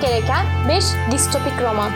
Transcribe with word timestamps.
gereken 0.00 0.46
5 0.68 0.84
distopik 1.10 1.62
roman. 1.62 1.90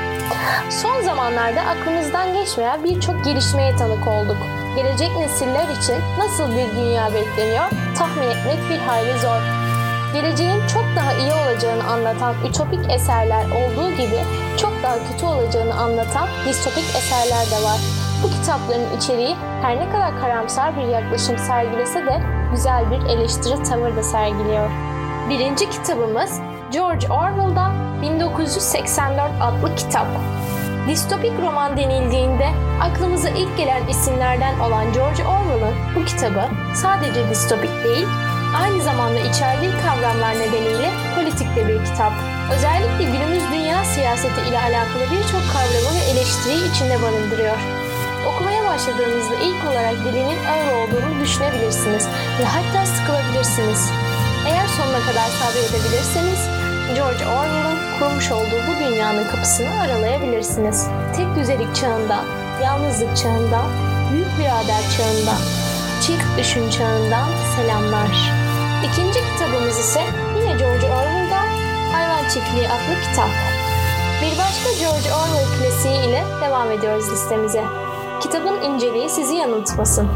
Son 0.71 1.03
zamanlarda 1.03 1.61
aklımızdan 1.61 2.35
geçmeyen 2.35 2.85
birçok 2.85 3.25
gelişmeye 3.25 3.77
tanık 3.77 4.09
olduk. 4.09 4.37
Gelecek 4.77 5.17
nesiller 5.17 5.69
için 5.69 5.97
nasıl 6.19 6.51
bir 6.51 6.77
dünya 6.77 7.15
bekleniyor 7.15 7.65
tahmin 7.99 8.31
etmek 8.31 8.71
bir 8.71 8.79
hayli 8.79 9.19
zor. 9.19 9.41
Geleceğin 10.13 10.67
çok 10.67 10.85
daha 10.97 11.13
iyi 11.13 11.33
olacağını 11.33 11.85
anlatan 11.85 12.35
ütopik 12.49 12.91
eserler 12.93 13.45
olduğu 13.45 13.91
gibi 13.91 14.21
çok 14.57 14.83
daha 14.83 14.95
kötü 14.95 15.27
olacağını 15.27 15.75
anlatan 15.75 16.29
distopik 16.49 16.85
eserler 16.85 17.47
de 17.51 17.65
var. 17.65 17.81
Bu 18.23 18.31
kitapların 18.31 18.97
içeriği 18.97 19.37
her 19.63 19.77
ne 19.81 19.91
kadar 19.91 20.21
karamsar 20.21 20.77
bir 20.77 20.85
yaklaşım 20.85 21.39
sergilese 21.39 22.07
de 22.07 22.21
güzel 22.51 22.91
bir 22.91 23.07
eleştiri 23.07 23.63
tavır 23.63 23.97
da 23.97 24.03
sergiliyor. 24.03 24.71
Birinci 25.31 25.71
kitabımız 25.71 26.41
George 26.73 27.07
Orwell'dan 27.09 27.73
1984 28.45 29.33
adlı 29.41 29.77
kitap. 29.77 30.07
Distopik 30.89 31.33
roman 31.43 31.77
denildiğinde 31.77 32.49
aklımıza 32.81 33.29
ilk 33.29 33.57
gelen 33.57 33.89
isimlerden 33.89 34.59
olan 34.61 34.93
George 34.93 35.23
Orwell'ın 35.25 35.75
bu 35.97 36.05
kitabı 36.05 36.45
sadece 36.75 37.31
distopik 37.31 37.85
değil, 37.85 38.07
aynı 38.63 38.83
zamanda 38.83 39.21
içerdiği 39.21 39.73
kavramlar 39.85 40.35
nedeniyle 40.35 40.91
politik 41.17 41.57
de 41.57 41.69
bir 41.69 41.85
kitap. 41.85 42.13
Özellikle 42.55 43.05
günümüz 43.05 43.43
dünya 43.53 43.85
siyaseti 43.85 44.41
ile 44.49 44.59
alakalı 44.59 45.05
birçok 45.13 45.45
kavramı 45.53 45.91
ve 45.97 46.03
eleştiriyi 46.11 46.71
içinde 46.71 47.03
barındırıyor. 47.03 47.57
Okumaya 48.29 48.65
başladığınızda 48.65 49.35
ilk 49.35 49.61
olarak 49.71 49.97
dilinin 50.05 50.39
ağır 50.53 50.69
olduğunu 50.79 51.21
düşünebilirsiniz 51.21 52.09
ve 52.41 52.45
hatta 52.45 52.87
sıkılabilirsiniz. 52.87 53.91
Eğer 54.49 54.67
sonuna 54.67 55.01
kadar 55.09 55.29
sabredebilirseniz 55.41 56.64
George 56.93 57.27
Orwell'ın 57.27 57.99
kurmuş 57.99 58.33
olduğu 58.33 58.61
bu 58.69 58.85
dünyanın 58.85 59.29
kapısını 59.29 59.81
aralayabilirsiniz. 59.81 60.87
Tek 61.17 61.37
düzelik 61.37 61.75
çağından, 61.75 62.25
yalnızlık 62.63 63.17
çağından, 63.17 63.67
büyük 64.13 64.39
birader 64.39 64.83
çağından, 64.97 65.41
çift 66.03 66.39
düşün 66.39 66.71
çağından 66.71 67.29
selamlar. 67.57 68.33
İkinci 68.85 69.21
kitabımız 69.33 69.79
ise 69.79 70.01
yine 70.37 70.53
George 70.59 70.87
Orwell'dan 70.87 71.47
Hayvan 71.93 72.29
Çiftliği 72.29 72.69
adlı 72.69 73.01
kitap. 73.03 73.31
Bir 74.23 74.39
başka 74.39 74.71
George 74.81 75.13
Orwell 75.13 75.59
klasiği 75.59 76.09
ile 76.09 76.25
devam 76.41 76.71
ediyoruz 76.71 77.13
listemize. 77.13 77.65
Kitabın 78.23 78.63
inceliği 78.63 79.09
sizi 79.09 79.35
yanıltmasın. 79.35 80.09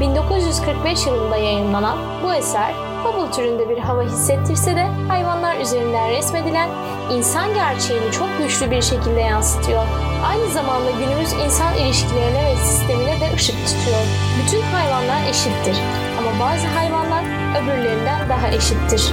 1945 0.00 1.06
yılında 1.06 1.36
yayınlanan 1.36 1.98
bu 2.24 2.34
eser 2.34 2.85
Fable 3.02 3.30
türünde 3.30 3.68
bir 3.68 3.78
hava 3.78 4.02
hissettirse 4.02 4.76
de 4.76 4.86
hayvanlar 5.08 5.56
üzerinden 5.56 6.10
resmedilen 6.10 6.68
insan 7.12 7.54
gerçeğini 7.54 8.12
çok 8.12 8.28
güçlü 8.38 8.70
bir 8.70 8.82
şekilde 8.82 9.20
yansıtıyor. 9.20 9.86
Aynı 10.30 10.48
zamanda 10.48 10.90
günümüz 10.90 11.32
insan 11.32 11.74
ilişkilerine 11.74 12.44
ve 12.44 12.56
sistemine 12.56 13.20
de 13.20 13.34
ışık 13.34 13.56
tutuyor. 13.66 14.02
Bütün 14.42 14.62
hayvanlar 14.62 15.28
eşittir 15.28 15.76
ama 16.18 16.30
bazı 16.40 16.66
hayvanlar 16.66 17.24
öbürlerinden 17.62 18.28
daha 18.28 18.48
eşittir. 18.48 19.12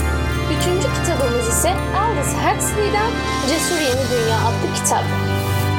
Üçüncü 0.58 0.88
kitabımız 0.94 1.48
ise 1.48 1.70
Aldous 1.70 2.34
Huxley'den 2.34 3.12
Cesur 3.50 3.82
Yeni 3.82 4.10
Dünya 4.12 4.38
adlı 4.38 4.74
kitap. 4.76 5.33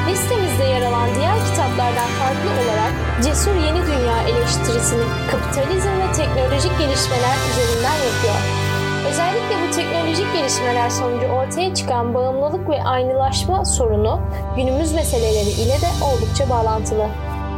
Listemizde 0.09 0.63
yer 0.63 0.81
alan 0.81 1.09
diğer 1.15 1.35
kitaplardan 1.45 2.09
farklı 2.19 2.49
olarak 2.63 2.93
Cesur 3.23 3.55
Yeni 3.55 3.81
Dünya 3.85 4.21
eleştirisini 4.27 5.03
kapitalizm 5.31 5.89
ve 5.89 6.11
teknolojik 6.15 6.79
gelişmeler 6.79 7.35
üzerinden 7.51 7.97
yapıyor. 8.07 8.35
Özellikle 9.09 9.55
bu 9.67 9.71
teknolojik 9.75 10.33
gelişmeler 10.33 10.89
sonucu 10.89 11.25
ortaya 11.27 11.73
çıkan 11.73 12.13
bağımlılık 12.13 12.69
ve 12.69 12.83
aynılaşma 12.83 13.65
sorunu 13.65 14.21
günümüz 14.55 14.93
meseleleri 14.93 15.49
ile 15.49 15.81
de 15.81 15.87
oldukça 16.05 16.49
bağlantılı. 16.49 17.07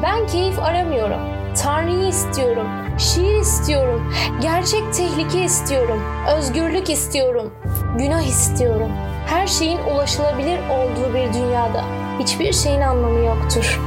Ben 0.03 0.27
keyif 0.27 0.59
aramıyorum. 0.59 1.19
Tanrı'yı 1.63 2.07
istiyorum. 2.07 2.67
Şiir 2.97 3.39
istiyorum. 3.39 4.13
Gerçek 4.41 4.93
tehlike 4.93 5.43
istiyorum. 5.43 6.03
Özgürlük 6.37 6.89
istiyorum. 6.89 7.53
Günah 7.97 8.21
istiyorum. 8.21 8.91
Her 9.27 9.47
şeyin 9.47 9.79
ulaşılabilir 9.93 10.59
olduğu 10.69 11.13
bir 11.13 11.33
dünyada 11.33 12.06
hiçbir 12.19 12.53
şeyin 12.53 12.81
anlamı 12.81 13.25
yoktur. 13.25 13.79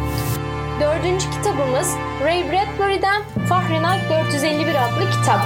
Dördüncü 0.81 1.31
kitabımız 1.31 1.97
Ray 2.25 2.45
Bradbury'den 2.53 3.23
Fahrenheit 3.49 4.11
451 4.11 4.75
adlı 4.75 5.11
kitap. 5.11 5.41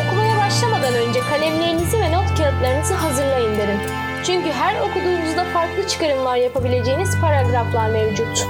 Okumaya 0.00 0.38
başlamadan 0.38 0.94
önce 0.94 1.20
kalemlerinizi 1.20 2.00
ve 2.00 2.12
not 2.12 2.38
kağıtlarınızı 2.38 2.94
hazırlayın 2.94 3.58
derim. 3.58 3.78
Çünkü 4.26 4.50
her 4.50 4.80
okuduğunuzda 4.80 5.44
farklı 5.44 5.88
çıkarımlar 5.88 6.36
yapabileceğiniz 6.36 7.20
paragraflar 7.20 7.90
mevcut. 7.90 8.46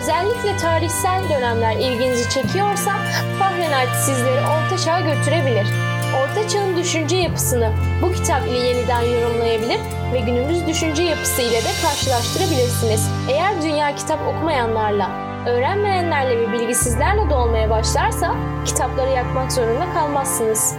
Özellikle 0.00 0.56
tarihsel 0.56 1.22
dönemler 1.30 1.76
ilginizi 1.76 2.30
çekiyorsa 2.30 2.92
Fahrenheit 3.38 3.96
sizleri 3.96 4.40
orta 4.40 4.78
çağa 4.78 5.00
götürebilir. 5.00 5.85
Orta 6.22 6.48
çağın 6.48 6.76
düşünce 6.76 7.16
yapısını 7.16 7.72
bu 8.02 8.12
kitap 8.12 8.46
ile 8.48 8.58
yeniden 8.58 9.00
yorumlayabilir 9.00 9.78
ve 10.12 10.20
günümüz 10.20 10.66
düşünce 10.66 11.02
yapısı 11.02 11.42
ile 11.42 11.56
de 11.64 11.70
karşılaştırabilirsiniz. 11.82 13.10
Eğer 13.30 13.62
dünya 13.62 13.94
kitap 13.94 14.18
okumayanlarla, 14.28 15.10
öğrenmeyenlerle 15.46 16.38
ve 16.38 16.52
bilgisizlerle 16.52 17.30
dolmaya 17.30 17.70
başlarsa 17.70 18.34
kitapları 18.64 19.10
yakmak 19.10 19.52
zorunda 19.52 19.92
kalmazsınız. 19.94 20.74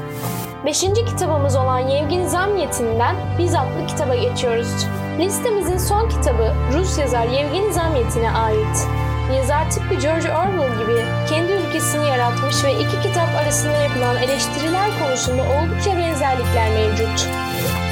Beşinci 0.65 1.05
kitabımız 1.05 1.55
olan 1.55 1.79
Yevgeni 1.79 2.29
Zamyatin'den 2.29 3.15
Biz 3.37 3.55
adlı 3.55 3.87
kitaba 3.87 4.15
geçiyoruz. 4.15 4.87
Listemizin 5.19 5.77
son 5.77 6.09
kitabı 6.09 6.53
Rus 6.73 6.97
yazar 6.97 7.25
Yevgeni 7.27 7.73
Zamyatin'e 7.73 8.31
ait. 8.31 8.87
Yazar 9.35 9.71
tıpkı 9.71 9.93
George 9.93 10.31
Orwell 10.31 10.79
gibi 10.79 11.05
kendi 11.29 11.51
ülkesini 11.51 12.07
yaratmış 12.07 12.63
ve 12.63 12.73
iki 12.73 13.01
kitap 13.01 13.29
arasında 13.41 13.77
yapılan 13.77 14.17
eleştiriler 14.17 14.89
konusunda 14.99 15.41
oldukça 15.41 15.97
benzerlikler 15.97 16.69
mevcut. 16.69 17.27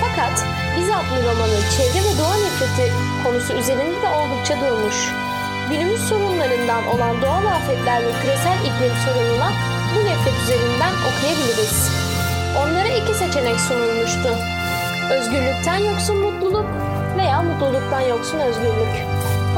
Fakat 0.01 0.45
Biz 0.77 0.89
adlı 0.89 1.17
romanı 1.23 1.59
çevre 1.77 1.99
ve 2.05 2.17
doğa 2.19 2.35
nefreti 2.35 2.93
konusu 3.23 3.53
üzerinde 3.53 4.01
de 4.01 4.09
oldukça 4.09 4.55
durmuş. 4.61 4.95
Günümüz 5.69 6.01
sorunlarından 6.09 6.87
olan 6.87 7.21
doğal 7.21 7.45
afetler 7.45 7.99
ve 8.03 8.11
küresel 8.21 8.57
iklim 8.59 8.95
sorununa 9.05 9.51
bu 9.95 9.99
nefret 10.05 10.43
üzerinden 10.43 10.93
okuyabiliriz. 11.07 11.89
Onlara 12.61 12.87
iki 12.87 13.13
seçenek 13.13 13.59
sunulmuştu. 13.59 14.29
Özgürlükten 15.11 15.77
yoksun 15.77 16.17
mutluluk 16.17 16.65
veya 17.17 17.41
mutluluktan 17.41 18.01
yoksun 18.01 18.39
özgürlük. 18.39 19.05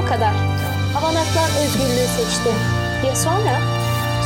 O 0.04 0.06
kadar. 0.10 0.34
Avanaklar 0.96 1.50
özgürlüğü 1.64 2.08
seçti. 2.18 2.50
Ya 3.08 3.16
sonra? 3.16 3.60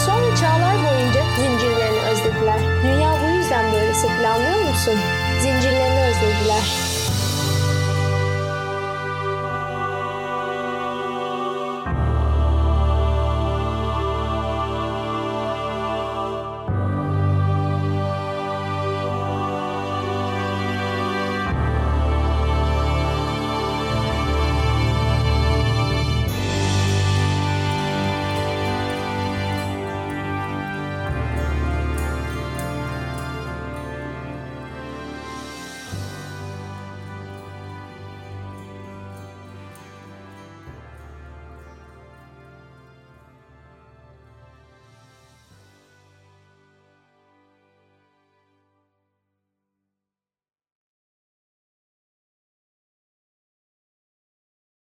Sonra 0.06 0.36
çağlar 0.36 0.76
boyunca 0.76 1.22
zincirlerini 1.36 2.00
özlediler. 2.00 2.60
Dünya 2.84 3.12
bu 3.24 3.38
yüzden 3.38 3.74
böyle 3.74 3.94
sıklanmıyor 3.94 4.70
musun? 4.70 4.96